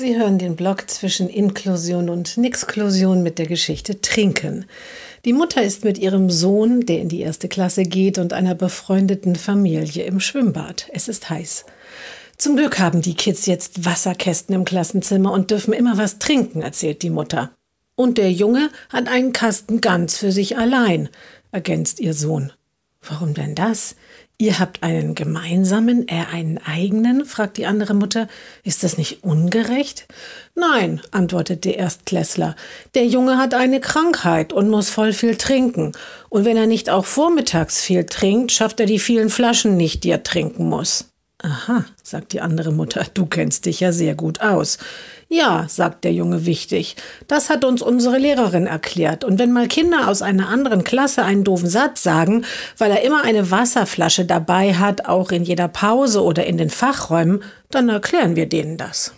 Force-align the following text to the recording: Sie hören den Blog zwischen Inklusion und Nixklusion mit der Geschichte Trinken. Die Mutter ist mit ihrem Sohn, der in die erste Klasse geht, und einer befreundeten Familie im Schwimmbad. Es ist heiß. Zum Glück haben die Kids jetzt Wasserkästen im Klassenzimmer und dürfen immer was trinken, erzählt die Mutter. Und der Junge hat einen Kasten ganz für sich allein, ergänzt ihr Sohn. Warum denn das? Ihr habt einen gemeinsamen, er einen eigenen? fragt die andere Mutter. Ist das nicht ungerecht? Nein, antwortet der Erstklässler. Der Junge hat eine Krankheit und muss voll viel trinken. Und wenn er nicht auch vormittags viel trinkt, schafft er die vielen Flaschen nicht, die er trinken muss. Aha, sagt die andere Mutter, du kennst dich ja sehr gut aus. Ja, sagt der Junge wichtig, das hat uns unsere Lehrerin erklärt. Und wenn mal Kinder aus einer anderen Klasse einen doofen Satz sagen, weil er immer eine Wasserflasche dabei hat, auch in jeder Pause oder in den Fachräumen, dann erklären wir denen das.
Sie 0.00 0.16
hören 0.16 0.38
den 0.38 0.56
Blog 0.56 0.88
zwischen 0.88 1.28
Inklusion 1.28 2.08
und 2.08 2.38
Nixklusion 2.38 3.22
mit 3.22 3.38
der 3.38 3.44
Geschichte 3.44 4.00
Trinken. 4.00 4.64
Die 5.26 5.34
Mutter 5.34 5.62
ist 5.62 5.84
mit 5.84 5.98
ihrem 5.98 6.30
Sohn, 6.30 6.86
der 6.86 7.02
in 7.02 7.10
die 7.10 7.20
erste 7.20 7.48
Klasse 7.48 7.82
geht, 7.82 8.16
und 8.16 8.32
einer 8.32 8.54
befreundeten 8.54 9.36
Familie 9.36 10.04
im 10.04 10.18
Schwimmbad. 10.18 10.88
Es 10.94 11.08
ist 11.08 11.28
heiß. 11.28 11.66
Zum 12.38 12.56
Glück 12.56 12.78
haben 12.78 13.02
die 13.02 13.12
Kids 13.12 13.44
jetzt 13.44 13.84
Wasserkästen 13.84 14.54
im 14.54 14.64
Klassenzimmer 14.64 15.32
und 15.32 15.50
dürfen 15.50 15.74
immer 15.74 15.98
was 15.98 16.18
trinken, 16.18 16.62
erzählt 16.62 17.02
die 17.02 17.10
Mutter. 17.10 17.50
Und 17.94 18.16
der 18.16 18.32
Junge 18.32 18.70
hat 18.88 19.06
einen 19.06 19.34
Kasten 19.34 19.82
ganz 19.82 20.16
für 20.16 20.32
sich 20.32 20.56
allein, 20.56 21.10
ergänzt 21.52 22.00
ihr 22.00 22.14
Sohn. 22.14 22.52
Warum 23.00 23.34
denn 23.34 23.54
das? 23.54 23.96
Ihr 24.40 24.58
habt 24.58 24.82
einen 24.82 25.14
gemeinsamen, 25.14 26.08
er 26.08 26.30
einen 26.30 26.58
eigenen? 26.58 27.26
fragt 27.26 27.58
die 27.58 27.66
andere 27.66 27.92
Mutter. 27.92 28.26
Ist 28.62 28.82
das 28.82 28.96
nicht 28.96 29.22
ungerecht? 29.22 30.06
Nein, 30.54 31.02
antwortet 31.10 31.66
der 31.66 31.76
Erstklässler. 31.76 32.56
Der 32.94 33.06
Junge 33.06 33.36
hat 33.36 33.52
eine 33.52 33.80
Krankheit 33.80 34.54
und 34.54 34.70
muss 34.70 34.88
voll 34.88 35.12
viel 35.12 35.36
trinken. 35.36 35.92
Und 36.30 36.46
wenn 36.46 36.56
er 36.56 36.66
nicht 36.66 36.88
auch 36.88 37.04
vormittags 37.04 37.82
viel 37.82 38.04
trinkt, 38.04 38.52
schafft 38.52 38.80
er 38.80 38.86
die 38.86 38.98
vielen 38.98 39.28
Flaschen 39.28 39.76
nicht, 39.76 40.04
die 40.04 40.10
er 40.10 40.22
trinken 40.22 40.68
muss. 40.70 41.09
Aha, 41.42 41.86
sagt 42.02 42.34
die 42.34 42.42
andere 42.42 42.70
Mutter, 42.70 43.06
du 43.14 43.24
kennst 43.24 43.64
dich 43.64 43.80
ja 43.80 43.92
sehr 43.92 44.14
gut 44.14 44.42
aus. 44.42 44.76
Ja, 45.30 45.64
sagt 45.68 46.04
der 46.04 46.12
Junge 46.12 46.44
wichtig, 46.44 46.96
das 47.28 47.48
hat 47.48 47.64
uns 47.64 47.80
unsere 47.80 48.18
Lehrerin 48.18 48.66
erklärt. 48.66 49.24
Und 49.24 49.38
wenn 49.38 49.50
mal 49.50 49.66
Kinder 49.66 50.08
aus 50.08 50.20
einer 50.20 50.48
anderen 50.48 50.84
Klasse 50.84 51.22
einen 51.22 51.44
doofen 51.44 51.68
Satz 51.68 52.02
sagen, 52.02 52.44
weil 52.76 52.90
er 52.90 53.02
immer 53.02 53.22
eine 53.22 53.50
Wasserflasche 53.50 54.26
dabei 54.26 54.74
hat, 54.74 55.06
auch 55.06 55.30
in 55.30 55.44
jeder 55.44 55.68
Pause 55.68 56.22
oder 56.22 56.44
in 56.44 56.58
den 56.58 56.68
Fachräumen, 56.68 57.42
dann 57.70 57.88
erklären 57.88 58.36
wir 58.36 58.46
denen 58.46 58.76
das. 58.76 59.14